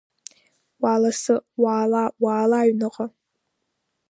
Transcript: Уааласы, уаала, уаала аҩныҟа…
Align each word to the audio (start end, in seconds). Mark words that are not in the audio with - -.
Уааласы, 0.81 1.35
уаала, 1.61 2.03
уаала 2.23 2.57
аҩныҟа… 2.59 3.05